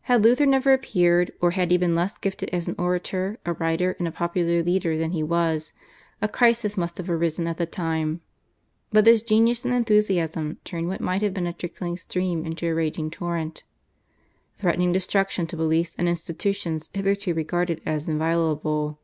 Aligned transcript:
Had 0.00 0.24
Luther 0.24 0.44
never 0.44 0.72
appeared, 0.72 1.30
or 1.40 1.52
had 1.52 1.70
he 1.70 1.76
been 1.76 1.94
less 1.94 2.18
gifted 2.18 2.50
as 2.50 2.66
an 2.66 2.74
orator, 2.80 3.38
a 3.46 3.52
writer 3.52 3.94
and 4.00 4.08
a 4.08 4.10
popular 4.10 4.60
leader 4.60 4.98
than 4.98 5.12
he 5.12 5.22
was, 5.22 5.72
a 6.20 6.26
crisis 6.26 6.76
must 6.76 6.98
have 6.98 7.08
arisen 7.08 7.46
at 7.46 7.58
the 7.58 7.64
time; 7.64 8.22
but 8.90 9.06
his 9.06 9.22
genius 9.22 9.64
and 9.64 9.72
enthusiasm 9.72 10.58
turned 10.64 10.88
what 10.88 11.00
might 11.00 11.22
have 11.22 11.32
been 11.34 11.46
a 11.46 11.52
trickling 11.52 11.96
stream 11.96 12.44
into 12.44 12.66
a 12.66 12.74
raging 12.74 13.08
torrent, 13.08 13.62
threatening 14.58 14.90
destruction 14.92 15.46
to 15.46 15.56
beliefs 15.56 15.94
and 15.96 16.08
institutions 16.08 16.90
hitherto 16.92 17.32
regarded 17.32 17.80
as 17.86 18.08
inviolable. 18.08 18.98